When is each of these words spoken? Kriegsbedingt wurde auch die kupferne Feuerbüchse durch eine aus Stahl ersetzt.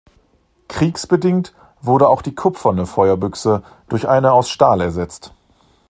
Kriegsbedingt 0.67 1.53
wurde 1.79 2.09
auch 2.09 2.23
die 2.23 2.33
kupferne 2.33 2.87
Feuerbüchse 2.87 3.61
durch 3.87 4.07
eine 4.07 4.33
aus 4.33 4.49
Stahl 4.49 4.81
ersetzt. 4.81 5.31